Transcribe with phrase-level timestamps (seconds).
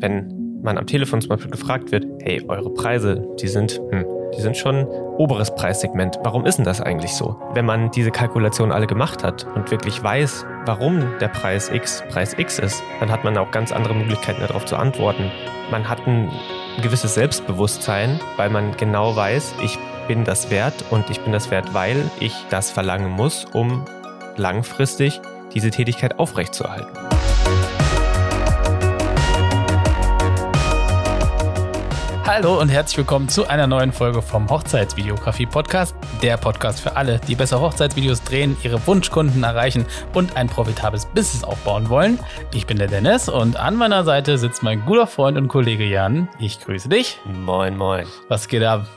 [0.00, 4.04] wenn man am Telefon zum Beispiel gefragt wird, hey, eure Preise, die sind, hm,
[4.36, 4.84] die sind schon
[5.16, 6.18] oberes Preissegment.
[6.24, 7.36] Warum ist denn das eigentlich so?
[7.54, 12.34] Wenn man diese Kalkulation alle gemacht hat und wirklich weiß, warum der Preis X Preis
[12.36, 15.30] X ist, dann hat man auch ganz andere Möglichkeiten darauf zu antworten.
[15.70, 16.30] Man hat ein
[16.82, 19.78] gewisses Selbstbewusstsein, weil man genau weiß, ich
[20.08, 23.84] bin das wert und ich bin das wert, weil ich das verlangen muss, um
[24.36, 25.20] langfristig
[25.54, 27.15] diese Tätigkeit aufrechtzuerhalten.
[32.26, 35.94] Hallo und herzlich willkommen zu einer neuen Folge vom Hochzeitsvideografie Podcast.
[36.22, 41.44] Der Podcast für alle, die besser Hochzeitsvideos drehen, ihre Wunschkunden erreichen und ein profitables Business
[41.44, 42.18] aufbauen wollen.
[42.52, 46.28] Ich bin der Dennis und an meiner Seite sitzt mein guter Freund und Kollege Jan.
[46.40, 47.16] Ich grüße dich.
[47.24, 48.08] Moin, moin.
[48.26, 48.88] Was geht ab?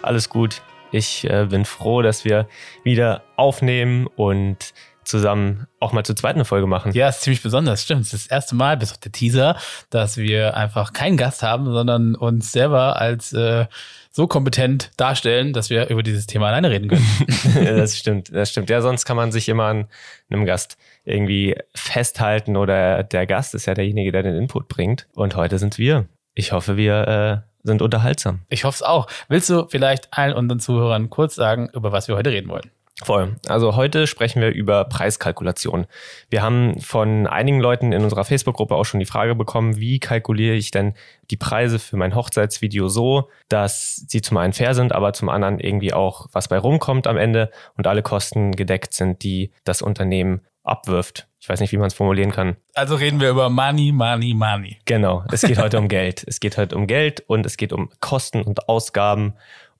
[0.00, 0.62] Alles gut.
[0.92, 2.46] Ich äh, bin froh, dass wir
[2.84, 4.72] wieder aufnehmen und
[5.06, 6.92] zusammen auch mal zur zweiten Folge machen.
[6.92, 8.02] Ja, ist ziemlich besonders, stimmt.
[8.02, 9.56] Es ist das erste Mal, bis auf der Teaser,
[9.90, 13.66] dass wir einfach keinen Gast haben, sondern uns selber als äh,
[14.10, 17.06] so kompetent darstellen, dass wir über dieses Thema alleine reden können.
[17.54, 18.68] das stimmt, das stimmt.
[18.70, 19.88] Ja, sonst kann man sich immer an
[20.30, 25.06] einem Gast irgendwie festhalten oder der Gast ist ja derjenige, der den Input bringt.
[25.14, 26.06] Und heute sind wir.
[26.34, 28.40] Ich hoffe, wir äh, sind unterhaltsam.
[28.48, 29.06] Ich hoffe es auch.
[29.28, 32.70] Willst du vielleicht allen unseren Zuhörern kurz sagen, über was wir heute reden wollen?
[33.04, 33.36] Voll.
[33.46, 35.86] Also heute sprechen wir über Preiskalkulation.
[36.30, 40.54] Wir haben von einigen Leuten in unserer Facebook-Gruppe auch schon die Frage bekommen, wie kalkuliere
[40.54, 40.94] ich denn
[41.30, 45.60] die Preise für mein Hochzeitsvideo so, dass sie zum einen fair sind, aber zum anderen
[45.60, 50.40] irgendwie auch was bei rumkommt am Ende und alle Kosten gedeckt sind, die das Unternehmen
[50.66, 51.28] abwirft.
[51.38, 52.56] Ich weiß nicht, wie man es formulieren kann.
[52.74, 54.78] Also reden wir über Money, Money, Money.
[54.84, 55.22] Genau.
[55.30, 56.24] Es geht heute um Geld.
[56.26, 59.34] Es geht heute um Geld und es geht um Kosten und Ausgaben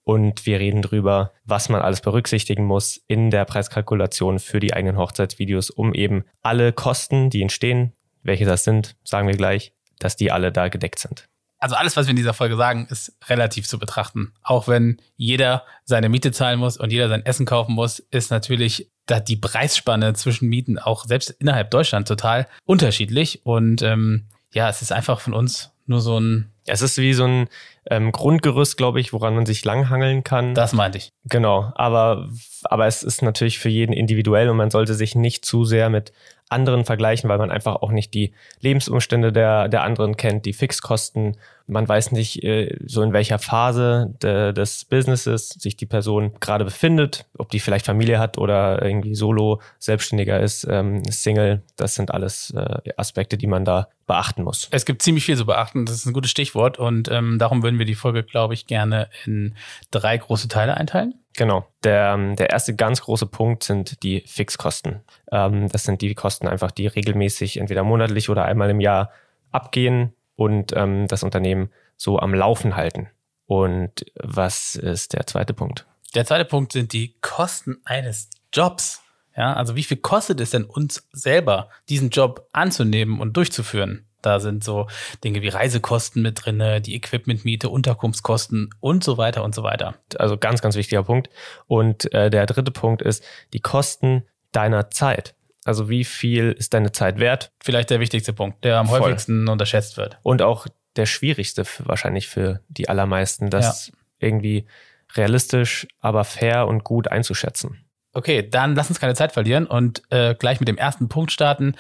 [0.07, 4.99] und wir reden drüber, was man alles berücksichtigen muss in der Preiskalkulation für die eigenen
[4.99, 10.31] Hochzeitsvideos, um eben alle Kosten, die entstehen, welche das sind, sagen wir gleich, dass die
[10.31, 11.29] alle da gedeckt sind.
[11.59, 14.33] Also alles, was wir in dieser Folge sagen, ist relativ zu betrachten.
[14.45, 18.93] Auch wenn jeder seine Miete zahlen muss und jeder sein Essen kaufen muss, ist natürlich
[19.07, 23.45] da die Preisspanne zwischen Mieten auch selbst innerhalb Deutschland total unterschiedlich.
[23.45, 27.25] Und ähm, ja, es ist einfach von uns nur so ein es ist wie so
[27.25, 27.49] ein
[27.91, 30.55] ähm, Grundgerüst, glaube ich, woran man sich langhangeln kann.
[30.55, 31.13] Das meinte ich.
[31.25, 32.29] Genau, aber,
[32.65, 36.13] aber es ist natürlich für jeden individuell und man sollte sich nicht zu sehr mit
[36.49, 41.37] anderen vergleichen, weil man einfach auch nicht die Lebensumstände der, der anderen kennt, die Fixkosten.
[41.67, 46.65] Man weiß nicht, äh, so in welcher Phase de, des Businesses sich die Person gerade
[46.65, 51.63] befindet, ob die vielleicht Familie hat oder irgendwie solo, selbstständiger ist, ähm, Single.
[51.75, 54.69] Das sind alles äh, Aspekte, die man da beachten muss.
[54.71, 57.76] Es gibt ziemlich viel zu beachten, das ist ein gutes Stichwort und ähm, darum würden
[57.79, 59.55] wir die Folge, glaube ich, gerne in
[59.91, 61.15] drei große Teile einteilen.
[61.37, 61.67] Genau.
[61.85, 65.01] Der, ähm, der erste ganz große Punkt sind die Fixkosten.
[65.31, 69.11] Ähm, das sind die Kosten einfach, die regelmäßig entweder monatlich oder einmal im Jahr
[69.53, 73.09] abgehen und ähm, das Unternehmen so am Laufen halten.
[73.47, 75.87] Und was ist der zweite Punkt?
[76.15, 79.03] Der zweite Punkt sind die Kosten eines Jobs.
[79.37, 84.07] Ja, also wie viel kostet es denn uns selber, diesen Job anzunehmen und durchzuführen?
[84.27, 84.89] Da sind so
[85.23, 89.95] Dinge wie Reisekosten mit drin, die Equipmentmiete, Unterkunftskosten und so weiter und so weiter.
[90.19, 91.31] Also ganz, ganz wichtiger Punkt.
[91.69, 93.23] Und äh, der dritte Punkt ist
[93.53, 95.37] die Kosten deiner Zeit.
[95.65, 97.53] Also wie viel ist deine Zeit wert?
[97.63, 99.01] Vielleicht der wichtigste Punkt, der am Voll.
[99.01, 100.19] häufigsten unterschätzt wird.
[100.25, 100.67] Und auch
[100.97, 103.95] der schwierigste wahrscheinlich für die allermeisten, das ja.
[104.19, 104.67] irgendwie
[105.15, 107.85] realistisch, aber fair und gut einzuschätzen.
[108.13, 111.77] Okay, dann lass uns keine Zeit verlieren und äh, gleich mit dem ersten Punkt starten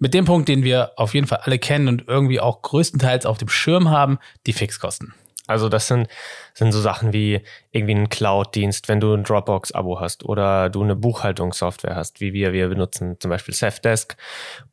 [0.00, 3.38] mit dem Punkt, den wir auf jeden Fall alle kennen und irgendwie auch größtenteils auf
[3.38, 5.14] dem Schirm haben, die Fixkosten.
[5.50, 6.06] Also das sind,
[6.54, 7.40] sind so Sachen wie
[7.72, 12.52] irgendwie ein Cloud-Dienst, wenn du ein Dropbox-Abo hast oder du eine Buchhaltungssoftware hast, wie wir,
[12.52, 14.16] wir benutzen zum Beispiel Safdesk,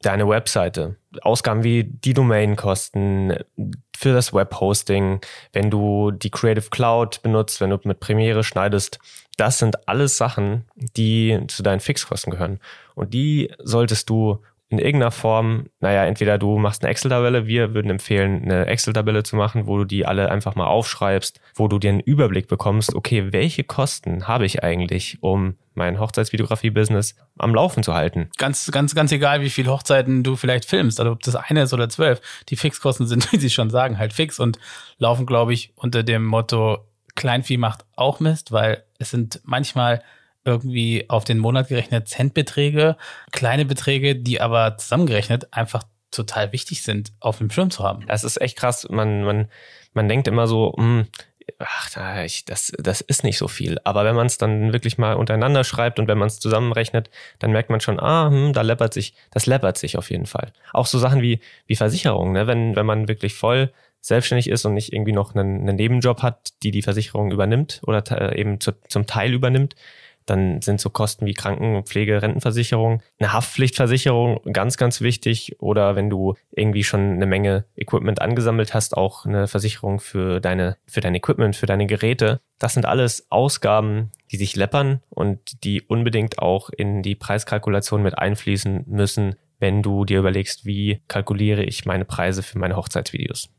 [0.03, 3.37] deine Webseite, Ausgaben wie die Domainkosten
[3.97, 5.19] für das Webhosting,
[5.51, 8.99] wenn du die Creative Cloud benutzt, wenn du mit Premiere schneidest,
[9.35, 12.59] das sind alles Sachen, die zu deinen Fixkosten gehören.
[12.93, 17.89] Und die solltest du in irgendeiner Form, naja, entweder du machst eine Excel-Tabelle, wir würden
[17.89, 21.91] empfehlen, eine Excel-Tabelle zu machen, wo du die alle einfach mal aufschreibst, wo du dir
[21.91, 27.93] einen Überblick bekommst, okay, welche Kosten habe ich eigentlich, um mein Hochzeitsvideografie-Business am Laufen zu
[27.93, 28.29] halten.
[28.37, 31.73] Ganz, ganz, ganz egal, wie viele Hochzeiten du vielleicht filmst, also ob das eine ist
[31.73, 32.19] oder zwölf.
[32.49, 34.59] Die Fixkosten sind, wie sie schon sagen, halt fix und
[34.97, 36.79] laufen, glaube ich, unter dem Motto,
[37.15, 40.03] Kleinvieh macht auch Mist, weil es sind manchmal
[40.47, 42.97] irgendwie auf den Monat gerechnet Centbeträge,
[43.31, 48.05] kleine Beträge, die aber zusammengerechnet einfach total wichtig sind, auf dem Schirm zu haben.
[48.07, 48.87] Das ist echt krass.
[48.89, 49.49] Man, man,
[49.93, 51.07] man denkt immer so, mh, hm,
[51.59, 51.89] ach,
[52.45, 53.77] das, das ist nicht so viel.
[53.83, 57.09] Aber wenn man es dann wirklich mal untereinander schreibt und wenn man es zusammenrechnet,
[57.39, 60.51] dann merkt man schon, ah, hm, da läppert sich, das läppert sich auf jeden Fall.
[60.73, 62.47] Auch so Sachen wie, wie Versicherungen, ne?
[62.47, 63.71] wenn, wenn man wirklich voll
[64.01, 68.35] selbstständig ist und nicht irgendwie noch einen, einen Nebenjob hat, die die Versicherung übernimmt oder
[68.35, 69.75] eben zu, zum Teil übernimmt,
[70.29, 75.55] dann sind so Kosten wie Kranken-, Pflege-, Rentenversicherung, eine Haftpflichtversicherung ganz, ganz wichtig.
[75.59, 80.77] Oder wenn du irgendwie schon eine Menge Equipment angesammelt hast, auch eine Versicherung für deine,
[80.85, 82.41] für dein Equipment, für deine Geräte.
[82.59, 88.17] Das sind alles Ausgaben, die sich läppern und die unbedingt auch in die Preiskalkulation mit
[88.17, 93.49] einfließen müssen, wenn du dir überlegst, wie kalkuliere ich meine Preise für meine Hochzeitsvideos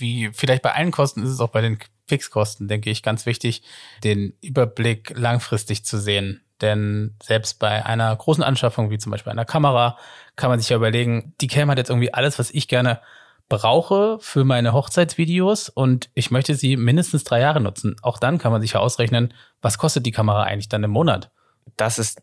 [0.00, 1.78] wie vielleicht bei allen Kosten ist es auch bei den
[2.10, 3.62] Fixkosten, denke ich, ganz wichtig,
[4.04, 6.42] den Überblick langfristig zu sehen.
[6.60, 9.96] Denn selbst bei einer großen Anschaffung, wie zum Beispiel einer Kamera,
[10.36, 13.00] kann man sich ja überlegen, die Cam hat jetzt irgendwie alles, was ich gerne
[13.48, 17.96] brauche für meine Hochzeitsvideos und ich möchte sie mindestens drei Jahre nutzen.
[18.02, 21.30] Auch dann kann man sich ja ausrechnen, was kostet die Kamera eigentlich dann im Monat?
[21.76, 22.22] Das ist,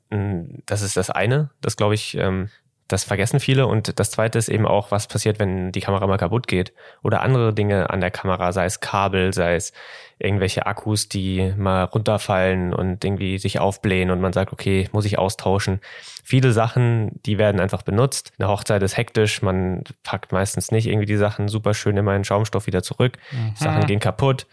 [0.66, 1.50] das ist das eine.
[1.62, 2.50] Das glaube ich, ähm,
[2.88, 3.68] das vergessen viele.
[3.68, 6.74] Und das zweite ist eben auch, was passiert, wenn die Kamera mal kaputt geht
[7.04, 9.74] oder andere Dinge an der Kamera, sei es Kabel, sei es
[10.20, 15.20] irgendwelche Akkus, die mal runterfallen und irgendwie sich aufblähen und man sagt, okay, muss ich
[15.20, 15.80] austauschen.
[16.24, 18.32] Viele Sachen, die werden einfach benutzt.
[18.40, 22.24] Eine Hochzeit ist hektisch, man packt meistens nicht irgendwie die Sachen super schön in meinen
[22.24, 23.18] Schaumstoff wieder zurück.
[23.32, 23.56] Mhm.
[23.56, 24.48] Sachen gehen kaputt.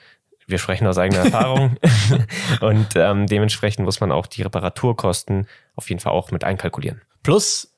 [0.46, 1.76] Wir sprechen aus eigener Erfahrung.
[2.60, 5.46] und ähm, dementsprechend muss man auch die Reparaturkosten
[5.76, 7.00] auf jeden Fall auch mit einkalkulieren.
[7.22, 7.73] Plus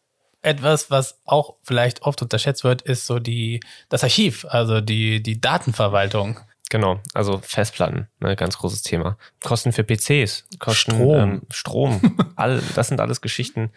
[0.46, 5.40] etwas, was auch vielleicht oft unterschätzt wird, ist so die, das Archiv, also die, die
[5.40, 6.40] Datenverwaltung.
[6.70, 9.18] Genau, also Festplatten, ne, ganz großes Thema.
[9.44, 13.70] Kosten für PCs, Kosten Strom, ähm, Strom all, das sind alles Geschichten,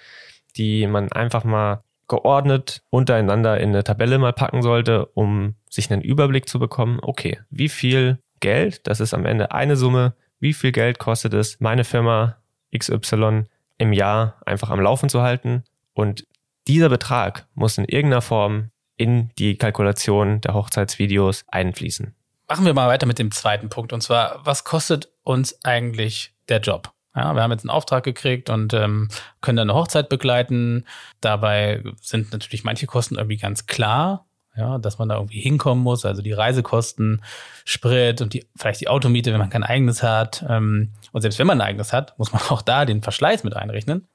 [0.58, 6.02] die man einfach mal geordnet untereinander in eine Tabelle mal packen sollte, um sich einen
[6.02, 7.00] Überblick zu bekommen.
[7.02, 11.60] Okay, wie viel Geld, das ist am Ende eine Summe, wie viel Geld kostet es,
[11.60, 12.38] meine Firma
[12.76, 13.44] XY
[13.78, 15.64] im Jahr einfach am Laufen zu halten
[15.94, 16.26] und
[16.70, 22.16] dieser Betrag muss in irgendeiner Form in die Kalkulation der Hochzeitsvideos einfließen.
[22.48, 23.92] Machen wir mal weiter mit dem zweiten Punkt.
[23.92, 26.94] Und zwar, was kostet uns eigentlich der Job?
[27.16, 29.10] Ja, wir haben jetzt einen Auftrag gekriegt und ähm,
[29.42, 30.86] können dann eine Hochzeit begleiten.
[31.22, 36.06] Dabei sind natürlich manche Kosten irgendwie ganz klar, ja, dass man da irgendwie hinkommen muss,
[36.06, 37.24] also die Reisekosten,
[37.66, 40.46] Sprit und die, vielleicht die Automiete, wenn man kein eigenes hat.
[40.48, 43.56] Ähm, und selbst wenn man ein eigenes hat, muss man auch da den Verschleiß mit
[43.56, 44.08] einrechnen.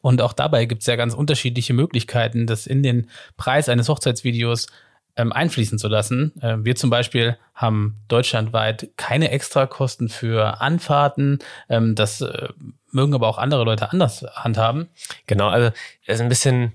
[0.00, 4.68] Und auch dabei gibt es ja ganz unterschiedliche Möglichkeiten, das in den Preis eines Hochzeitsvideos
[5.16, 6.32] ähm, einfließen zu lassen.
[6.40, 11.38] Äh, wir zum Beispiel haben deutschlandweit keine Extrakosten für Anfahrten.
[11.68, 12.48] Ähm, das äh,
[12.92, 14.88] mögen aber auch andere Leute anders handhaben.
[15.26, 15.70] Genau, also
[16.06, 16.72] es ist ein bisschen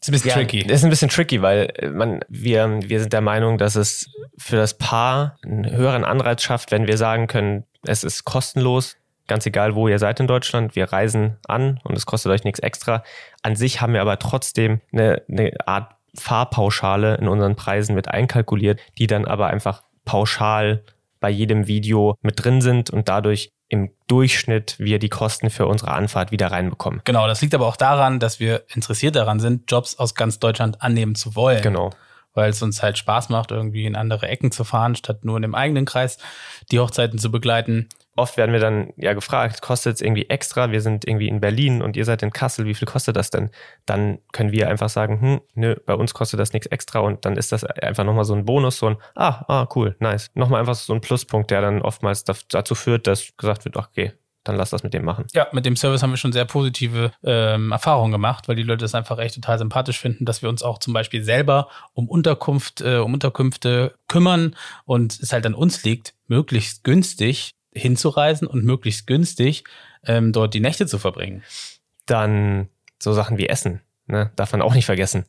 [0.00, 0.60] ist ein bisschen ja, tricky.
[0.60, 4.56] ist ein bisschen tricky, weil äh, man, wir, wir sind der Meinung, dass es für
[4.56, 9.74] das Paar einen höheren Anreiz schafft, wenn wir sagen können, es ist kostenlos, ganz egal,
[9.74, 10.76] wo ihr seid in Deutschland.
[10.76, 13.02] Wir reisen an und es kostet euch nichts extra.
[13.42, 18.80] An sich haben wir aber trotzdem eine, eine Art Fahrpauschale in unseren Preisen mit einkalkuliert,
[18.98, 20.82] die dann aber einfach pauschal
[21.20, 25.90] bei jedem Video mit drin sind und dadurch im Durchschnitt wir die Kosten für unsere
[25.90, 27.00] Anfahrt wieder reinbekommen.
[27.04, 30.82] Genau, das liegt aber auch daran, dass wir interessiert daran sind, Jobs aus ganz Deutschland
[30.82, 31.62] annehmen zu wollen.
[31.62, 31.90] Genau.
[32.32, 35.42] Weil es uns halt Spaß macht, irgendwie in andere Ecken zu fahren, statt nur in
[35.42, 36.18] dem eigenen Kreis
[36.70, 40.70] die Hochzeiten zu begleiten oft werden wir dann ja gefragt, kostet es irgendwie extra?
[40.72, 43.50] Wir sind irgendwie in Berlin und ihr seid in Kassel, wie viel kostet das denn?
[43.84, 47.36] Dann können wir einfach sagen, hm, nö, bei uns kostet das nichts extra und dann
[47.36, 50.30] ist das einfach nochmal so ein Bonus, so ein, ah, ah, cool, nice.
[50.34, 54.12] Nochmal einfach so ein Pluspunkt, der dann oftmals dazu führt, dass gesagt wird, okay,
[54.46, 55.26] dann lass das mit dem machen.
[55.34, 58.84] Ja, mit dem Service haben wir schon sehr positive ähm, Erfahrungen gemacht, weil die Leute
[58.84, 62.80] das einfach echt total sympathisch finden, dass wir uns auch zum Beispiel selber um Unterkunft,
[62.80, 69.06] äh, um Unterkünfte kümmern und es halt an uns liegt, möglichst günstig hinzureisen und möglichst
[69.06, 69.64] günstig
[70.04, 71.42] ähm, dort die Nächte zu verbringen.
[72.06, 72.68] Dann
[72.98, 74.30] so Sachen wie Essen, ne?
[74.36, 75.26] darf man auch nicht vergessen.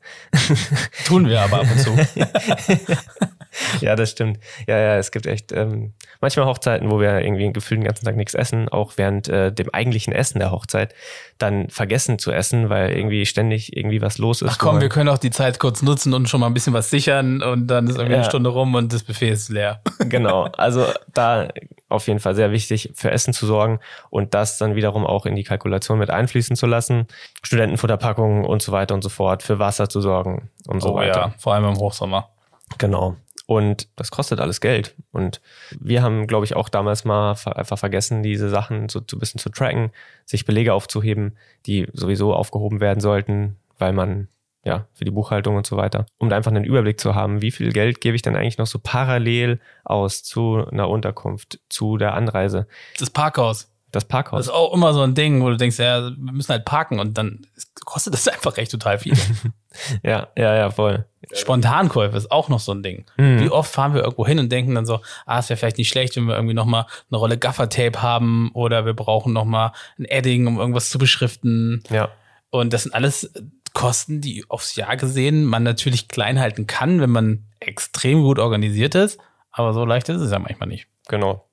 [1.05, 1.97] Tun wir aber ab und zu.
[3.81, 4.39] ja, das stimmt.
[4.67, 8.15] Ja, ja, es gibt echt ähm, manchmal Hochzeiten, wo wir irgendwie gefühlt den ganzen Tag
[8.15, 10.93] nichts essen, auch während äh, dem eigentlichen Essen der Hochzeit,
[11.37, 14.51] dann vergessen zu essen, weil irgendwie ständig irgendwie was los ist.
[14.53, 16.89] Ach komm, wir können auch die Zeit kurz nutzen und schon mal ein bisschen was
[16.89, 18.19] sichern und dann ist irgendwie ja.
[18.19, 19.81] eine Stunde rum und das Buffet ist leer.
[20.09, 21.49] Genau, also da
[21.89, 25.35] auf jeden Fall sehr wichtig, für Essen zu sorgen und das dann wiederum auch in
[25.35, 27.07] die Kalkulation mit einfließen zu lassen.
[27.43, 31.19] Studentenfutterpackungen und so weiter und so fort, für Wasser zu sorgen und so oh, weiter.
[31.19, 32.29] Ja, vor allem im Hochsommer.
[32.77, 33.15] Genau.
[33.47, 34.95] Und das kostet alles Geld.
[35.11, 35.41] Und
[35.79, 39.39] wir haben, glaube ich, auch damals mal einfach vergessen, diese Sachen so, so ein bisschen
[39.39, 39.91] zu tracken,
[40.25, 44.27] sich Belege aufzuheben, die sowieso aufgehoben werden sollten, weil man
[44.65, 47.51] ja, für die Buchhaltung und so weiter, um da einfach einen Überblick zu haben, wie
[47.51, 52.13] viel Geld gebe ich denn eigentlich noch so parallel aus zu einer Unterkunft, zu der
[52.15, 52.67] Anreise.
[52.99, 53.71] Das Parkhaus.
[53.91, 54.39] Das Parkhaus.
[54.39, 56.99] Das ist auch immer so ein Ding, wo du denkst, ja, wir müssen halt parken
[56.99, 57.47] und dann
[57.87, 59.13] kostet das einfach recht total viel.
[60.03, 61.05] ja, ja, ja, voll.
[61.31, 63.05] Spontankäufe ist auch noch so ein Ding.
[63.15, 63.39] Mhm.
[63.39, 65.87] Wie oft fahren wir irgendwo hin und denken dann so, ah, es wäre vielleicht nicht
[65.87, 70.47] schlecht, wenn wir irgendwie nochmal eine Rolle Gaffertape haben oder wir brauchen nochmal ein Edding,
[70.47, 71.81] um irgendwas zu beschriften.
[71.89, 72.09] Ja.
[72.49, 73.31] Und das sind alles
[73.73, 78.95] Kosten, die aufs Jahr gesehen man natürlich klein halten kann, wenn man extrem gut organisiert
[78.95, 79.17] ist.
[79.49, 80.87] Aber so leicht ist es ja manchmal nicht.
[81.07, 81.47] Genau.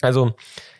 [0.00, 0.34] Also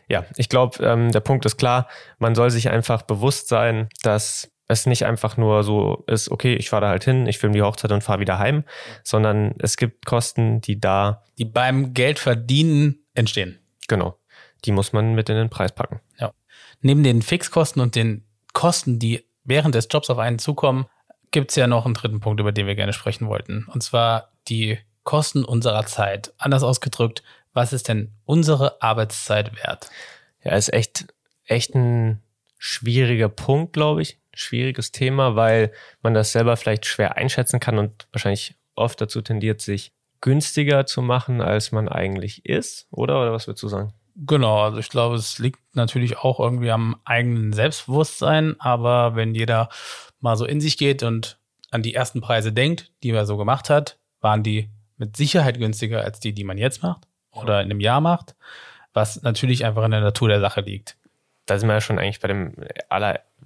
[0.09, 1.89] ja, ich glaube, ähm, der Punkt ist klar.
[2.19, 6.71] Man soll sich einfach bewusst sein, dass es nicht einfach nur so ist, okay, ich
[6.71, 8.65] fahre da halt hin, ich filme die Hochzeit und fahre wieder heim,
[9.03, 11.25] sondern es gibt Kosten, die da.
[11.39, 13.59] Die beim Geldverdienen entstehen.
[13.89, 14.19] Genau.
[14.65, 16.01] Die muss man mit in den Preis packen.
[16.19, 16.33] Ja.
[16.81, 20.87] Neben den Fixkosten und den Kosten, die während des Jobs auf einen zukommen,
[21.31, 23.67] gibt es ja noch einen dritten Punkt, über den wir gerne sprechen wollten.
[23.73, 26.33] Und zwar die Kosten unserer Zeit.
[26.39, 29.91] Anders ausgedrückt, was ist denn unsere Arbeitszeit wert?
[30.45, 31.07] Ja, ist echt,
[31.45, 32.23] echt ein
[32.59, 34.19] schwieriger Punkt, glaube ich.
[34.35, 35.73] Schwieriges Thema, weil
[36.03, 41.03] man das selber vielleicht schwer einschätzen kann und wahrscheinlich oft dazu tendiert, sich günstiger zu
[41.03, 43.21] machen, als man eigentlich ist, oder?
[43.21, 43.93] Oder was würdest du sagen?
[44.15, 49.69] Genau, also ich glaube, es liegt natürlich auch irgendwie am eigenen Selbstbewusstsein, aber wenn jeder
[50.21, 51.39] mal so in sich geht und
[51.71, 56.03] an die ersten Preise denkt, die er so gemacht hat, waren die mit Sicherheit günstiger
[56.03, 58.37] als die, die man jetzt macht oder in einem Jahr macht,
[58.93, 60.97] was natürlich einfach in der Natur der Sache liegt.
[61.47, 62.55] Da sind wir ja schon eigentlich bei dem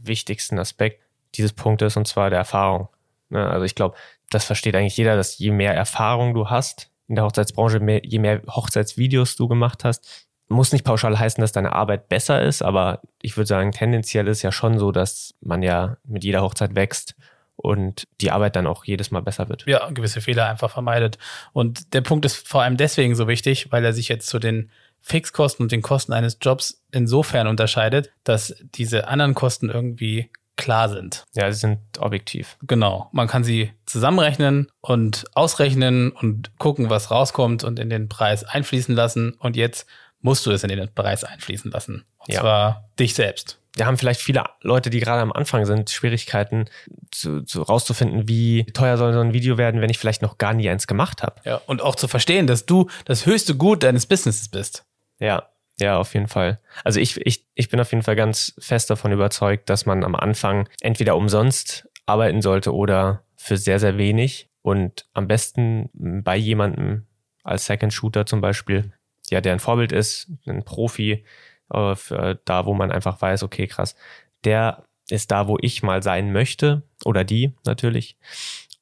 [0.07, 1.03] allerwichtigsten Aspekt
[1.35, 2.89] dieses Punktes und zwar der Erfahrung.
[3.29, 3.97] Ne, also ich glaube,
[4.31, 8.43] das versteht eigentlich jeder, dass je mehr Erfahrung du hast in der Hochzeitsbranche, je mehr
[8.49, 13.37] Hochzeitsvideos du gemacht hast, muss nicht pauschal heißen, dass deine Arbeit besser ist, aber ich
[13.37, 17.17] würde sagen, tendenziell ist ja schon so, dass man ja mit jeder Hochzeit wächst
[17.57, 19.67] und die Arbeit dann auch jedes Mal besser wird.
[19.67, 21.19] Ja, gewisse Fehler einfach vermeidet.
[21.53, 24.71] Und der Punkt ist vor allem deswegen so wichtig, weil er sich jetzt zu den
[25.07, 31.25] Fixkosten und den Kosten eines Jobs insofern unterscheidet, dass diese anderen Kosten irgendwie klar sind.
[31.35, 32.57] Ja, sie sind objektiv.
[32.63, 33.09] Genau.
[33.13, 38.97] Man kann sie zusammenrechnen und ausrechnen und gucken, was rauskommt und in den Preis einfließen
[38.97, 39.35] lassen.
[39.35, 39.87] Und jetzt
[40.23, 42.05] musst du es in den Preis einfließen lassen.
[42.19, 42.41] Und ja.
[42.41, 46.65] zwar dich selbst da haben vielleicht viele Leute, die gerade am Anfang sind, Schwierigkeiten
[47.11, 50.55] zu, zu rauszufinden, wie teuer soll so ein Video werden, wenn ich vielleicht noch gar
[50.55, 51.41] nie eins gemacht habe.
[51.45, 54.85] Ja, und auch zu verstehen, dass du das höchste Gut deines Businesses bist.
[55.19, 56.59] Ja, ja, auf jeden Fall.
[56.85, 60.15] Also ich, ich, ich bin auf jeden Fall ganz fest davon überzeugt, dass man am
[60.15, 67.07] Anfang entweder umsonst arbeiten sollte oder für sehr, sehr wenig und am besten bei jemandem
[67.45, 68.93] als Second Shooter zum Beispiel,
[69.31, 71.25] ja, der ein Vorbild ist, ein Profi,
[71.73, 73.97] äh, da, wo man einfach weiß, okay, krass,
[74.45, 78.17] der ist da, wo ich mal sein möchte oder die natürlich.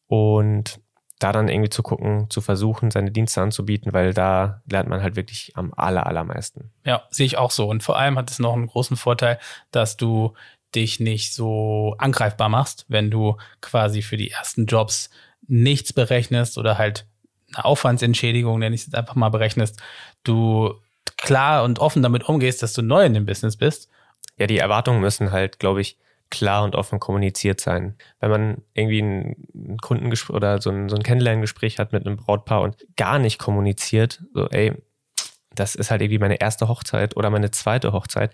[0.07, 0.81] Und
[1.19, 5.17] da dann irgendwie zu gucken, zu versuchen, seine Dienste anzubieten, weil da lernt man halt
[5.17, 6.73] wirklich am aller, allermeisten.
[6.85, 7.69] Ja, sehe ich auch so.
[7.69, 9.39] Und vor allem hat es noch einen großen Vorteil,
[9.71, 10.35] dass du
[10.75, 15.11] dich nicht so angreifbar machst, wenn du quasi für die ersten Jobs
[15.47, 17.07] nichts berechnest oder halt
[17.55, 19.81] eine Aufwandsentschädigung, nenne ich es jetzt einfach mal, berechnest.
[20.25, 20.75] Du
[21.17, 23.89] klar und offen damit umgehst, dass du neu in dem Business bist.
[24.37, 25.97] Ja, die Erwartungen müssen halt, glaube ich,
[26.35, 27.97] klar und offen kommuniziert sein.
[28.21, 32.63] Wenn man irgendwie ein Kundengespräch oder so ein, so ein Kennenlerngespräch hat mit einem Brautpaar
[32.63, 34.73] und gar nicht kommuniziert, so, ey,
[35.55, 38.33] das ist halt irgendwie meine erste Hochzeit oder meine zweite Hochzeit.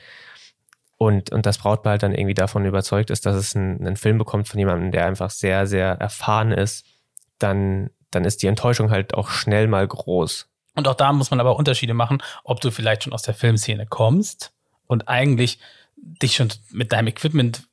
[0.96, 4.18] Und, und das Brautpaar halt dann irgendwie davon überzeugt ist, dass es einen, einen Film
[4.18, 6.86] bekommt von jemandem, der einfach sehr, sehr erfahren ist,
[7.38, 10.48] dann, dann ist die Enttäuschung halt auch schnell mal groß.
[10.74, 13.86] Und auch da muss man aber Unterschiede machen, ob du vielleicht schon aus der Filmszene
[13.86, 14.52] kommst
[14.86, 15.58] und eigentlich
[15.96, 17.68] dich schon mit deinem Equipment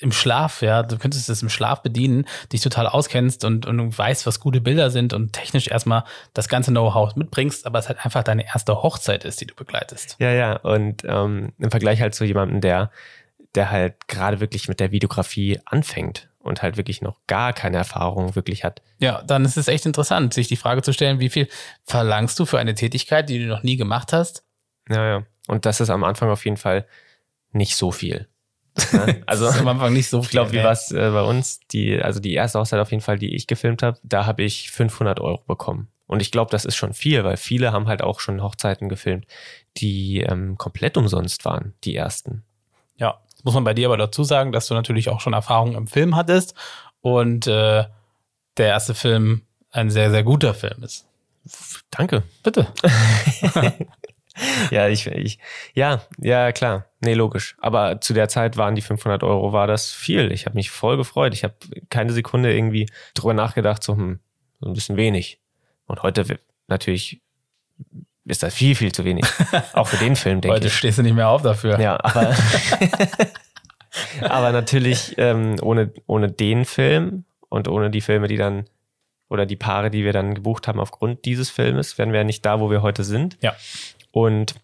[0.00, 4.26] im Schlaf, ja, du könntest es im Schlaf bedienen, dich total auskennst und, und weißt,
[4.26, 6.04] was gute Bilder sind und technisch erstmal
[6.34, 10.16] das ganze Know-how mitbringst, aber es halt einfach deine erste Hochzeit ist, die du begleitest.
[10.18, 12.90] Ja, ja, und ähm, im Vergleich halt zu jemandem, der,
[13.54, 18.34] der halt gerade wirklich mit der Videografie anfängt und halt wirklich noch gar keine Erfahrung
[18.34, 18.82] wirklich hat.
[18.98, 21.48] Ja, dann ist es echt interessant, sich die Frage zu stellen, wie viel
[21.84, 24.44] verlangst du für eine Tätigkeit, die du noch nie gemacht hast?
[24.88, 25.22] Ja, ja.
[25.48, 26.86] Und das ist am Anfang auf jeden Fall
[27.52, 28.28] nicht so viel.
[28.92, 29.22] Ne?
[29.26, 30.26] Also am Anfang nicht so viel.
[30.26, 31.60] Ich glaube, wie war es äh, bei uns?
[31.72, 34.70] Die, also die erste Hochzeit auf jeden Fall, die ich gefilmt habe, da habe ich
[34.70, 35.88] 500 Euro bekommen.
[36.06, 39.26] Und ich glaube, das ist schon viel, weil viele haben halt auch schon Hochzeiten gefilmt,
[39.76, 42.42] die ähm, komplett umsonst waren, die ersten.
[42.96, 45.86] Ja, muss man bei dir aber dazu sagen, dass du natürlich auch schon Erfahrung im
[45.86, 46.54] Film hattest
[47.00, 47.84] und äh,
[48.56, 51.06] der erste Film ein sehr, sehr guter Film ist.
[51.90, 52.24] Danke.
[52.42, 52.66] Bitte.
[54.70, 55.38] ja, ich, ich,
[55.74, 56.86] ja, ja, klar.
[57.00, 57.56] Nee, logisch.
[57.58, 60.32] Aber zu der Zeit waren die 500 Euro, war das viel.
[60.32, 61.34] Ich habe mich voll gefreut.
[61.34, 61.54] Ich habe
[61.88, 64.20] keine Sekunde irgendwie drüber nachgedacht, so, hm,
[64.60, 65.40] so ein bisschen wenig.
[65.86, 67.20] Und heute natürlich
[68.24, 69.24] ist das viel, viel zu wenig.
[69.72, 70.62] Auch für den Film, denke ich.
[70.62, 71.80] Heute stehst du nicht mehr auf dafür.
[71.80, 72.34] Ja, aber,
[74.20, 78.66] aber natürlich ähm, ohne, ohne den Film und ohne die Filme, die dann
[79.28, 82.44] oder die Paare, die wir dann gebucht haben aufgrund dieses Filmes, wären wir ja nicht
[82.44, 83.38] da, wo wir heute sind.
[83.40, 83.54] Ja.
[84.10, 84.54] Und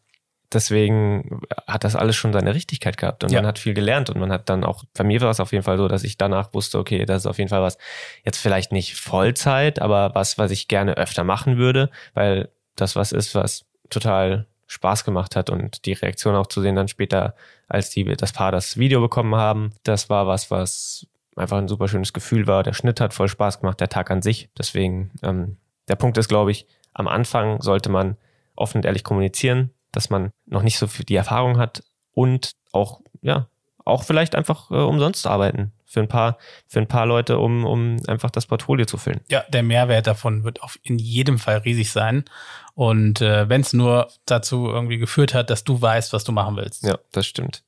[0.52, 3.40] deswegen hat das alles schon seine Richtigkeit gehabt und ja.
[3.40, 5.64] man hat viel gelernt und man hat dann auch, bei mir war es auf jeden
[5.64, 7.78] Fall so, dass ich danach wusste, okay, das ist auf jeden Fall was,
[8.24, 13.12] jetzt vielleicht nicht Vollzeit, aber was, was ich gerne öfter machen würde, weil das was
[13.12, 17.34] ist, was total Spaß gemacht hat und die Reaktion auch zu sehen dann später,
[17.68, 21.88] als die, das Paar das Video bekommen haben, das war was, was einfach ein super
[21.88, 22.62] schönes Gefühl war.
[22.62, 24.48] Der Schnitt hat voll Spaß gemacht, der Tag an sich.
[24.58, 28.16] Deswegen, ähm, der Punkt ist, glaube ich, am Anfang sollte man
[28.56, 31.82] offen und ehrlich kommunizieren, dass man noch nicht so viel die Erfahrung hat
[32.12, 33.48] und auch, ja,
[33.84, 37.96] auch vielleicht einfach äh, umsonst arbeiten für ein paar, für ein paar Leute, um, um
[38.08, 39.20] einfach das Portfolio zu füllen.
[39.28, 42.24] Ja, der Mehrwert davon wird auf in jedem Fall riesig sein.
[42.74, 46.56] Und äh, wenn es nur dazu irgendwie geführt hat, dass du weißt, was du machen
[46.56, 46.82] willst.
[46.82, 47.62] Ja, das stimmt.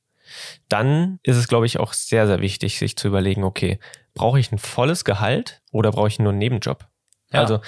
[0.67, 3.79] Dann ist es, glaube ich, auch sehr, sehr wichtig, sich zu überlegen, okay,
[4.13, 6.85] brauche ich ein volles Gehalt oder brauche ich nur einen Nebenjob?
[7.31, 7.39] Ja.
[7.39, 7.61] Also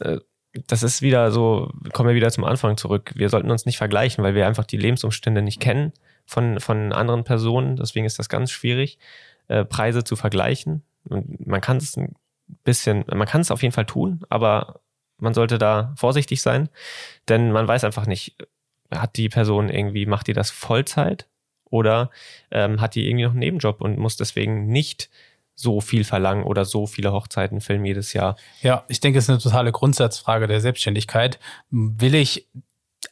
[0.00, 0.18] äh,
[0.66, 3.12] das ist wieder so, kommen wir wieder zum Anfang zurück.
[3.14, 5.92] Wir sollten uns nicht vergleichen, weil wir einfach die Lebensumstände nicht kennen
[6.26, 7.76] von, von anderen Personen.
[7.76, 8.98] Deswegen ist das ganz schwierig,
[9.48, 10.82] äh, Preise zu vergleichen.
[11.08, 12.14] Und man kann es ein
[12.64, 14.80] bisschen, man kann es auf jeden Fall tun, aber
[15.18, 16.68] man sollte da vorsichtig sein,
[17.28, 18.36] denn man weiß einfach nicht,
[18.90, 21.26] hat die Person irgendwie, macht die das Vollzeit
[21.64, 22.10] oder
[22.50, 25.10] ähm, hat die irgendwie noch einen Nebenjob und muss deswegen nicht
[25.60, 28.36] so viel verlangen oder so viele Hochzeiten filmen jedes Jahr.
[28.62, 31.40] Ja, ich denke, es ist eine totale Grundsatzfrage der Selbstständigkeit.
[31.70, 32.46] Will ich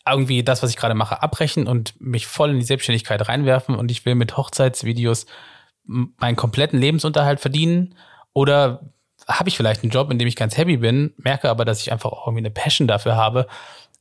[0.09, 3.91] irgendwie das, was ich gerade mache, abbrechen und mich voll in die Selbstständigkeit reinwerfen und
[3.91, 5.27] ich will mit Hochzeitsvideos
[5.85, 7.97] meinen kompletten Lebensunterhalt verdienen?
[8.33, 8.93] Oder
[9.27, 11.91] habe ich vielleicht einen Job, in dem ich ganz happy bin, merke aber, dass ich
[11.91, 13.49] einfach auch irgendwie eine Passion dafür habe,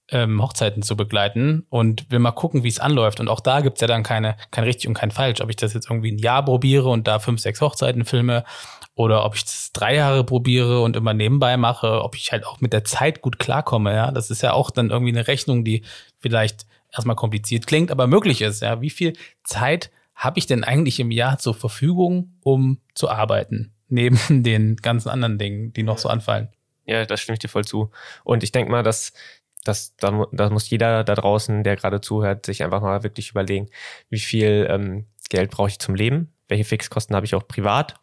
[0.09, 3.19] ähm, Hochzeiten zu begleiten und will mal gucken, wie es anläuft.
[3.19, 5.41] Und auch da gibt's ja dann keine, kein richtig und kein falsch.
[5.41, 8.43] Ob ich das jetzt irgendwie ein Jahr probiere und da fünf, sechs Hochzeiten filme
[8.93, 12.61] oder ob ich das drei Jahre probiere und immer nebenbei mache, ob ich halt auch
[12.61, 13.93] mit der Zeit gut klarkomme.
[13.93, 15.83] Ja, das ist ja auch dann irgendwie eine Rechnung, die
[16.19, 18.61] vielleicht erstmal kompliziert klingt, aber möglich ist.
[18.61, 19.13] Ja, wie viel
[19.43, 23.73] Zeit habe ich denn eigentlich im Jahr zur Verfügung, um zu arbeiten?
[23.89, 26.49] Neben den ganzen anderen Dingen, die noch so anfallen.
[26.85, 27.91] Ja, das stimme ich dir voll zu.
[28.23, 29.11] Und ich denke mal, dass
[29.67, 30.11] das, da,
[30.49, 33.69] muss jeder da draußen, der gerade zuhört, sich einfach mal wirklich überlegen,
[34.09, 37.95] wie viel ähm, Geld brauche ich zum Leben, welche Fixkosten habe ich auch privat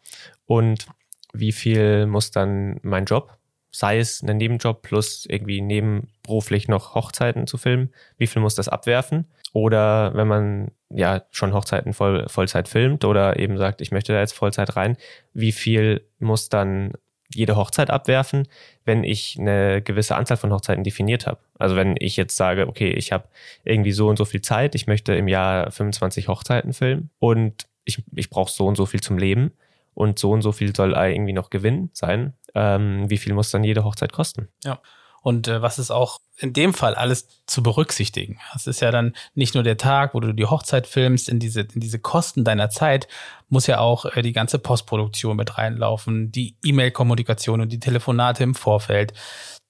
[0.45, 0.87] und
[1.33, 3.37] wie viel muss dann mein Job,
[3.71, 8.69] sei es ein Nebenjob plus irgendwie nebenberuflich noch Hochzeiten zu filmen, wie viel muss das
[8.69, 9.25] abwerfen?
[9.51, 14.19] Oder wenn man ja schon Hochzeiten voll, Vollzeit filmt oder eben sagt, ich möchte da
[14.19, 14.97] jetzt Vollzeit rein,
[15.33, 16.93] wie viel muss dann
[17.33, 18.47] jede Hochzeit abwerfen,
[18.85, 21.39] wenn ich eine gewisse Anzahl von Hochzeiten definiert habe.
[21.57, 23.27] Also wenn ich jetzt sage, okay, ich habe
[23.63, 28.03] irgendwie so und so viel Zeit, ich möchte im Jahr 25 Hochzeiten filmen und ich,
[28.15, 29.51] ich brauche so und so viel zum Leben
[29.93, 32.33] und so und so viel soll irgendwie noch Gewinn sein.
[32.55, 34.47] Ähm, wie viel muss dann jede Hochzeit kosten?
[34.63, 34.79] Ja.
[35.23, 38.39] Und äh, was ist auch in dem Fall alles zu berücksichtigen?
[38.55, 41.61] Es ist ja dann nicht nur der Tag, wo du die Hochzeit filmst, in diese,
[41.61, 43.07] in diese Kosten deiner Zeit
[43.47, 48.53] muss ja auch äh, die ganze Postproduktion mit reinlaufen, die E-Mail-Kommunikation und die Telefonate im
[48.53, 49.13] Vorfeld,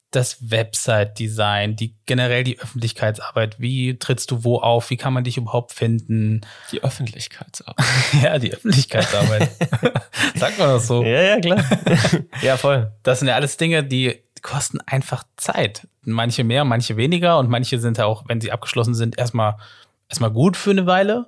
[0.10, 3.60] das Website-Design, die generell die Öffentlichkeitsarbeit.
[3.60, 4.90] Wie trittst du wo auf?
[4.90, 6.42] Wie kann man dich überhaupt finden?
[6.72, 7.86] Die Öffentlichkeitsarbeit.
[8.24, 9.50] ja, die Öffentlichkeitsarbeit.
[10.36, 11.04] Sagt man das so?
[11.04, 11.64] Ja, ja, klar.
[12.42, 12.92] ja, voll.
[13.04, 15.88] Das sind ja alles Dinge, die kosten einfach Zeit.
[16.04, 19.56] Manche mehr, manche weniger und manche sind ja auch, wenn sie abgeschlossen sind, erstmal
[20.10, 21.28] erstmal gut für eine Weile.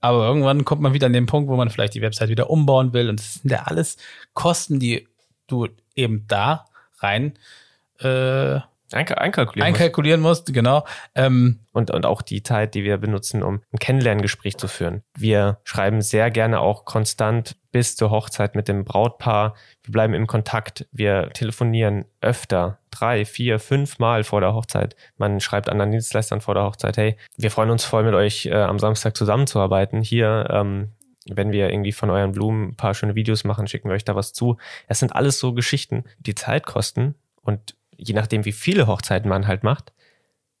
[0.00, 2.92] Aber irgendwann kommt man wieder an den Punkt, wo man vielleicht die Website wieder umbauen
[2.92, 3.08] will.
[3.08, 3.96] Und das sind ja alles
[4.34, 5.08] Kosten, die
[5.46, 6.66] du eben da
[6.98, 7.38] rein
[8.00, 8.60] äh,
[8.96, 10.52] einkalkulieren, einkalkulieren musst.
[10.52, 10.84] genau.
[11.14, 15.02] Ähm, und, und auch die Zeit, die wir benutzen, um ein Kennenlerngespräch zu führen.
[15.16, 19.54] Wir schreiben sehr gerne auch konstant bis zur Hochzeit mit dem Brautpaar.
[19.82, 20.86] Wir bleiben im Kontakt.
[20.92, 24.96] Wir telefonieren öfter, drei, vier, fünf Mal vor der Hochzeit.
[25.18, 28.54] Man schreibt anderen Dienstleistern vor der Hochzeit, hey, wir freuen uns voll mit euch äh,
[28.54, 30.00] am Samstag zusammenzuarbeiten.
[30.00, 30.92] Hier, ähm,
[31.28, 34.14] wenn wir irgendwie von euren Blumen ein paar schöne Videos machen, schicken wir euch da
[34.14, 34.56] was zu.
[34.86, 39.46] Es sind alles so Geschichten, die Zeit kosten und je nachdem, wie viele Hochzeiten man
[39.46, 39.92] halt macht,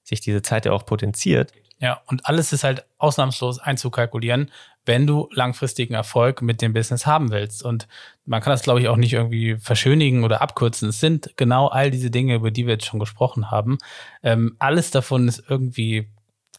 [0.02, 1.52] sich diese Zeit ja auch potenziert.
[1.78, 4.50] Ja, und alles ist halt ausnahmslos einzukalkulieren,
[4.86, 7.62] wenn du langfristigen Erfolg mit dem Business haben willst.
[7.62, 7.86] Und
[8.24, 10.88] man kann das, glaube ich, auch nicht irgendwie verschönigen oder abkürzen.
[10.88, 13.78] Es sind genau all diese Dinge, über die wir jetzt schon gesprochen haben.
[14.22, 16.08] Ähm, alles davon ist irgendwie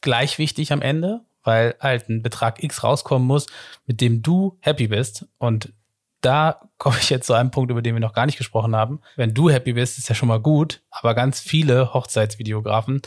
[0.01, 3.47] gleich wichtig am Ende, weil halt ein Betrag X rauskommen muss,
[3.85, 5.25] mit dem du happy bist.
[5.39, 5.73] Und
[6.21, 9.01] da komme ich jetzt zu einem Punkt, über den wir noch gar nicht gesprochen haben.
[9.15, 13.01] Wenn du happy bist, ist ja schon mal gut, aber ganz viele Hochzeitsvideografen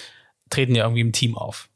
[0.49, 1.68] treten ja irgendwie im Team auf.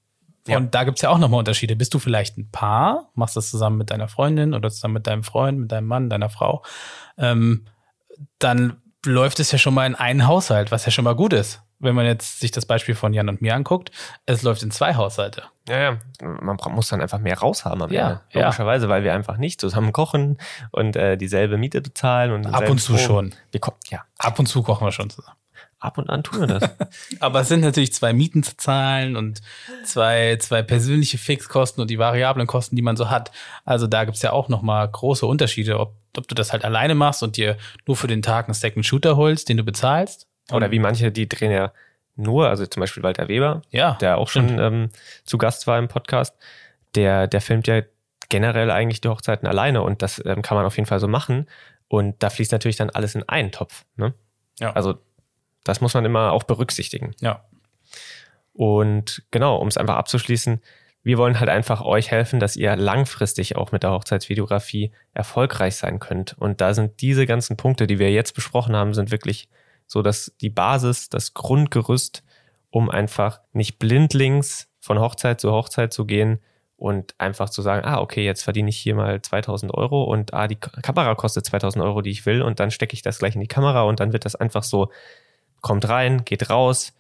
[0.47, 0.59] Ja.
[0.59, 1.75] Und da gibt's ja auch nochmal Unterschiede.
[1.75, 5.25] Bist du vielleicht ein Paar, machst das zusammen mit deiner Freundin oder zusammen mit deinem
[5.25, 6.62] Freund, mit deinem Mann, deiner Frau,
[7.16, 7.66] ähm,
[8.38, 11.62] dann läuft es ja schon mal in einen Haushalt, was ja schon mal gut ist.
[11.85, 13.90] Wenn man jetzt sich das Beispiel von Jan und mir anguckt,
[14.27, 15.44] es läuft in zwei Haushalte.
[15.68, 15.99] Ja, ja.
[16.20, 18.44] Man muss dann einfach mehr raushaben am ja, Ende.
[18.47, 18.90] Logischerweise, ja.
[18.90, 20.38] weil wir einfach nicht zusammen kochen
[20.73, 22.33] und äh, dieselbe Miete bezahlen.
[22.33, 23.31] Und Ab und zu Strom.
[23.31, 23.35] schon.
[23.53, 24.05] Wir ja.
[24.18, 25.37] Ab und zu kochen wir schon zusammen.
[25.85, 26.70] Ab und an tun wir das.
[27.20, 29.42] Aber es sind natürlich zwei Mieten zu zahlen und
[29.85, 33.31] zwei, zwei persönliche Fixkosten und die variablen Kosten, die man so hat.
[33.66, 37.23] Also da gibt's ja auch nochmal große Unterschiede, ob, ob du das halt alleine machst
[37.23, 40.27] und dir nur für den Tag einen Second Shooter holst, den du bezahlst.
[40.52, 41.72] Oder wie manche, die drehen ja
[42.16, 44.90] nur, also zum Beispiel Walter Weber, ja, der auch schon ähm,
[45.24, 46.37] zu Gast war im Podcast,
[46.94, 47.83] der, der filmt ja
[48.28, 51.46] generell eigentlich die Hochzeiten alleine und das ähm, kann man auf jeden Fall so machen.
[51.88, 53.85] Und da fließt natürlich dann alles in einen Topf.
[53.96, 54.14] Ne?
[54.59, 54.72] Ja.
[54.72, 54.98] Also
[55.64, 57.14] das muss man immer auch berücksichtigen.
[57.20, 57.44] Ja.
[58.52, 60.61] Und genau, um es einfach abzuschließen,
[61.02, 65.98] wir wollen halt einfach euch helfen, dass ihr langfristig auch mit der Hochzeitsvideografie erfolgreich sein
[65.98, 66.35] könnt.
[66.38, 69.48] Und da sind diese ganzen Punkte, die wir jetzt besprochen haben, sind wirklich
[69.87, 72.23] so, dass die Basis, das Grundgerüst,
[72.70, 76.40] um einfach nicht blindlings von Hochzeit zu Hochzeit zu gehen
[76.77, 80.49] und einfach zu sagen, ah, okay, jetzt verdiene ich hier mal 2000 Euro und ah,
[80.49, 83.40] die Kamera kostet 2000 Euro, die ich will und dann stecke ich das gleich in
[83.40, 84.90] die Kamera und dann wird das einfach so
[85.61, 86.92] kommt rein, geht raus.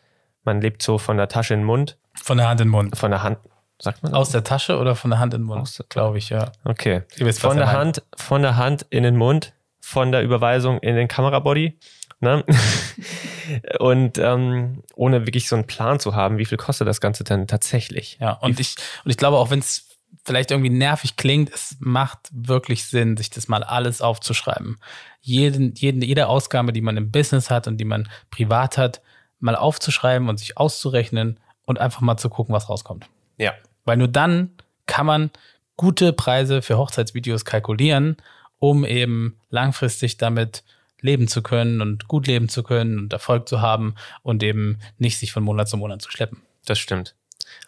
[0.42, 1.98] Man lebt so von der Tasche in den Mund.
[2.22, 2.96] Von der Hand in den Mund.
[2.96, 3.38] Von der Hand,
[3.78, 4.14] sagt man?
[4.14, 5.84] Aus der Tasche oder von der Hand in den Mund?
[5.88, 6.52] Glaube ich, ja.
[6.64, 7.02] Okay.
[7.32, 11.78] Von der Hand, von der Hand in den Mund, von der Überweisung in den Kamerabody.
[12.24, 12.44] Ne?
[13.78, 17.46] und ähm, ohne wirklich so einen Plan zu haben, wie viel kostet das Ganze denn
[17.46, 18.18] tatsächlich?
[18.20, 19.88] Ja, und ich, und ich glaube auch, wenn es
[20.24, 24.78] vielleicht irgendwie nervig klingt, es macht wirklich Sinn, sich das mal alles aufzuschreiben.
[25.20, 29.02] Jeden, jeden, jede Ausgabe, die man im Business hat und die man privat hat,
[29.38, 33.06] mal aufzuschreiben und sich auszurechnen und einfach mal zu gucken, was rauskommt.
[33.36, 33.52] Ja.
[33.84, 34.50] Weil nur dann
[34.86, 35.30] kann man
[35.76, 38.16] gute Preise für Hochzeitsvideos kalkulieren,
[38.58, 40.64] um eben langfristig damit
[41.04, 45.18] leben zu können und gut leben zu können und Erfolg zu haben und eben nicht
[45.18, 46.40] sich von Monat zu Monat zu schleppen.
[46.64, 47.14] Das stimmt.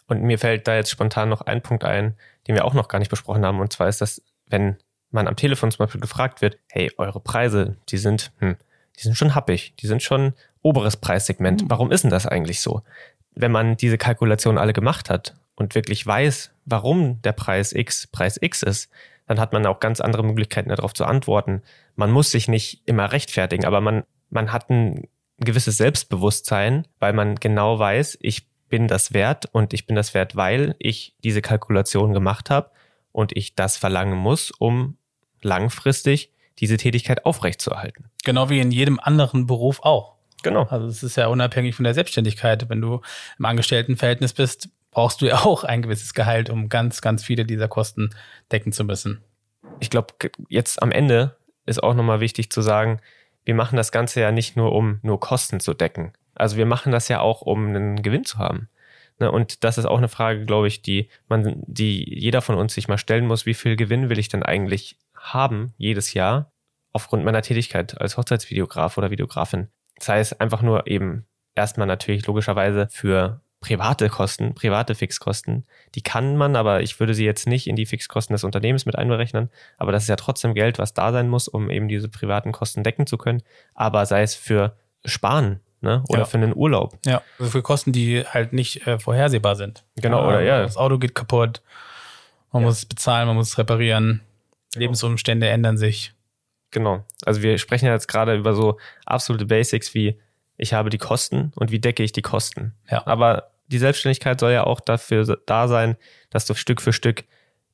[0.07, 2.15] Und mir fällt da jetzt spontan noch ein Punkt ein,
[2.47, 3.59] den wir auch noch gar nicht besprochen haben.
[3.59, 4.77] Und zwar ist das, wenn
[5.11, 8.57] man am Telefon zum Beispiel gefragt wird, hey, eure Preise, die sind, hm,
[8.97, 11.63] die sind schon happig, die sind schon oberes Preissegment.
[11.63, 11.69] Mhm.
[11.69, 12.81] Warum ist denn das eigentlich so?
[13.35, 18.39] Wenn man diese Kalkulation alle gemacht hat und wirklich weiß, warum der Preis X Preis
[18.41, 18.89] X ist,
[19.27, 21.61] dann hat man auch ganz andere Möglichkeiten darauf zu antworten.
[21.95, 27.35] Man muss sich nicht immer rechtfertigen, aber man, man hat ein gewisses Selbstbewusstsein, weil man
[27.35, 32.13] genau weiß, ich bin das wert und ich bin das wert, weil ich diese Kalkulation
[32.13, 32.71] gemacht habe
[33.11, 34.97] und ich das verlangen muss, um
[35.41, 38.09] langfristig diese Tätigkeit aufrechtzuerhalten.
[38.23, 40.15] Genau wie in jedem anderen Beruf auch.
[40.43, 40.63] Genau.
[40.63, 42.69] Also es ist ja unabhängig von der Selbstständigkeit.
[42.69, 43.01] Wenn du
[43.37, 47.67] im Angestelltenverhältnis bist, brauchst du ja auch ein gewisses Gehalt, um ganz, ganz viele dieser
[47.67, 48.09] Kosten
[48.51, 49.23] decken zu müssen.
[49.79, 50.15] Ich glaube,
[50.49, 52.99] jetzt am Ende ist auch nochmal wichtig zu sagen,
[53.45, 56.91] wir machen das Ganze ja nicht nur, um nur Kosten zu decken, also wir machen
[56.91, 58.69] das ja auch, um einen Gewinn zu haben.
[59.19, 62.73] Ne, und das ist auch eine Frage, glaube ich, die man, die jeder von uns
[62.73, 63.45] sich mal stellen muss.
[63.45, 66.51] Wie viel Gewinn will ich denn eigentlich haben jedes Jahr
[66.91, 69.69] aufgrund meiner Tätigkeit als Hochzeitsvideograf oder Videografin?
[69.95, 75.65] Das heißt einfach nur eben erstmal natürlich logischerweise für private Kosten, private Fixkosten.
[75.95, 78.97] Die kann man, aber ich würde sie jetzt nicht in die Fixkosten des Unternehmens mit
[78.97, 79.49] einberechnen.
[79.77, 82.83] Aber das ist ja trotzdem Geld, was da sein muss, um eben diese privaten Kosten
[82.83, 83.41] decken zu können.
[83.73, 86.03] Aber sei es für Sparen, ne?
[86.09, 86.25] Oder ja.
[86.25, 86.97] für einen Urlaub.
[87.05, 89.83] Ja, also für Kosten, die halt nicht äh, vorhersehbar sind.
[89.95, 90.61] Genau, ja, oder ja.
[90.61, 91.61] Das Auto geht kaputt,
[92.51, 92.67] man ja.
[92.67, 94.21] muss es bezahlen, man muss es reparieren,
[94.73, 94.81] genau.
[94.81, 96.13] Lebensumstände ändern sich.
[96.71, 97.05] Genau.
[97.25, 100.19] Also wir sprechen ja jetzt gerade über so absolute Basics wie
[100.57, 102.73] ich habe die Kosten und wie decke ich die Kosten.
[102.89, 103.05] Ja.
[103.05, 105.97] Aber die Selbstständigkeit soll ja auch dafür da sein,
[106.29, 107.25] dass du Stück für Stück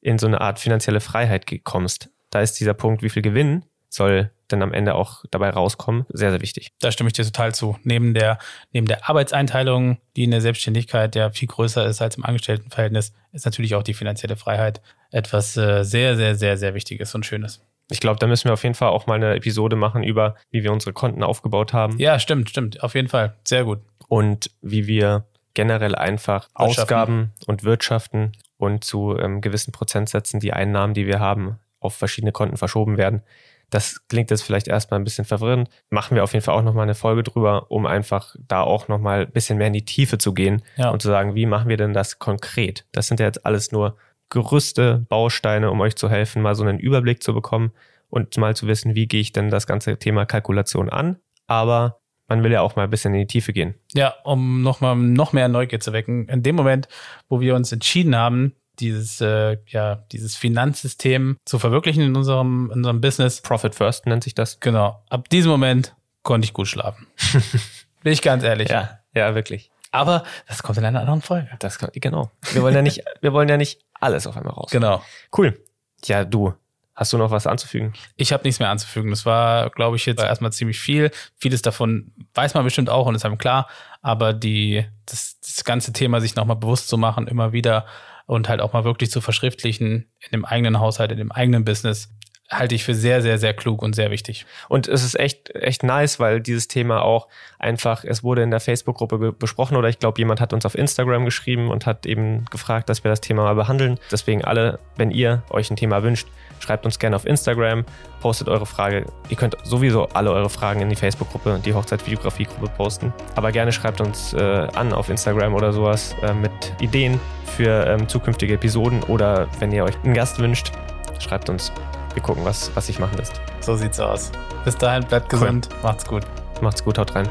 [0.01, 2.09] in so eine Art finanzielle Freiheit kommst.
[2.29, 6.31] Da ist dieser Punkt, wie viel Gewinn soll dann am Ende auch dabei rauskommen, sehr,
[6.31, 6.69] sehr wichtig.
[6.79, 7.77] Da stimme ich dir total zu.
[7.83, 8.39] Neben der,
[8.71, 13.45] neben der Arbeitseinteilung, die in der Selbstständigkeit ja viel größer ist als im Angestelltenverhältnis, ist
[13.45, 17.61] natürlich auch die finanzielle Freiheit etwas äh, sehr, sehr, sehr, sehr Wichtiges und Schönes.
[17.91, 20.63] Ich glaube, da müssen wir auf jeden Fall auch mal eine Episode machen über, wie
[20.63, 21.97] wir unsere Konten aufgebaut haben.
[21.99, 22.81] Ja, stimmt, stimmt.
[22.83, 23.35] Auf jeden Fall.
[23.43, 23.79] Sehr gut.
[24.07, 30.93] Und wie wir generell einfach Ausgaben und Wirtschaften und zu ähm, gewissen Prozentsätzen die Einnahmen,
[30.93, 33.21] die wir haben, auf verschiedene Konten verschoben werden
[33.69, 35.69] Das klingt jetzt vielleicht erstmal ein bisschen verwirrend.
[35.89, 39.21] Machen wir auf jeden Fall auch nochmal eine Folge drüber, um einfach da auch nochmal
[39.25, 40.89] ein bisschen mehr in die Tiefe zu gehen Ja.
[40.91, 42.85] und zu sagen, wie machen wir denn das konkret?
[42.93, 43.97] Das sind ja jetzt alles nur
[44.33, 47.71] Gerüste, Bausteine, um euch zu helfen, mal so einen Überblick zu bekommen
[48.09, 51.17] und mal zu wissen, wie gehe ich denn das ganze Thema Kalkulation an.
[51.45, 53.75] Aber man will ja auch mal ein bisschen in die Tiefe gehen.
[53.93, 56.27] Ja, um nochmal noch mehr Neugier zu wecken.
[56.29, 56.87] In dem Moment,
[57.29, 62.77] wo wir uns entschieden haben, dieses, äh, ja, dieses Finanzsystem zu verwirklichen in unserem, in
[62.77, 64.59] unserem Business, Profit First nennt sich das.
[64.59, 67.05] genau, ab diesem Moment konnte ich gut schlafen.
[68.03, 68.69] Bin ich ganz ehrlich.
[68.69, 69.69] Ja, ja, wirklich.
[69.91, 71.49] Aber das kommt in einer anderen Folge.
[71.59, 72.31] Das kann, genau.
[72.51, 74.69] Wir wollen ja nicht, wir wollen ja nicht alles auf einmal raus.
[74.71, 75.01] Genau.
[75.35, 75.59] Cool.
[76.05, 76.53] Ja, du,
[76.95, 77.93] hast du noch was anzufügen?
[78.15, 79.09] Ich habe nichts mehr anzufügen.
[79.09, 81.11] Das war, glaube ich, jetzt erstmal ziemlich viel.
[81.37, 83.67] Vieles davon weiß man bestimmt auch und ist einem klar.
[84.01, 87.85] Aber die, das, das ganze Thema sich nochmal bewusst zu machen, immer wieder
[88.25, 92.09] und halt auch mal wirklich zu verschriftlichen in dem eigenen Haushalt, in dem eigenen Business,
[92.57, 94.45] halte ich für sehr, sehr, sehr klug und sehr wichtig.
[94.69, 97.27] Und es ist echt, echt nice, weil dieses Thema auch
[97.59, 100.75] einfach, es wurde in der Facebook-Gruppe be- besprochen oder ich glaube, jemand hat uns auf
[100.75, 103.99] Instagram geschrieben und hat eben gefragt, dass wir das Thema mal behandeln.
[104.11, 106.27] Deswegen alle, wenn ihr euch ein Thema wünscht,
[106.59, 107.83] schreibt uns gerne auf Instagram,
[108.21, 109.05] postet eure Frage.
[109.29, 113.13] Ihr könnt sowieso alle eure Fragen in die Facebook-Gruppe und die Hochzeitvideografie-Gruppe posten.
[113.35, 117.19] Aber gerne schreibt uns äh, an auf Instagram oder sowas äh, mit Ideen
[117.57, 120.71] für ähm, zukünftige Episoden oder wenn ihr euch einen Gast wünscht,
[121.19, 121.71] schreibt uns.
[122.13, 123.41] Wir gucken, was, was sich machen lässt.
[123.61, 124.31] So sieht's aus.
[124.65, 126.23] Bis dahin, bleibt gesund, macht's gut.
[126.61, 127.27] Macht's gut, haut rein.